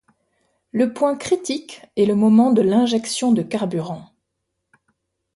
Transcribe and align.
Le 0.71 0.93
point 0.93 1.15
critique 1.15 1.83
est 1.95 2.07
le 2.07 2.15
moment 2.15 2.51
de 2.51 2.63
l'injection 2.63 3.33
de 3.33 3.43
carburant. 3.43 4.09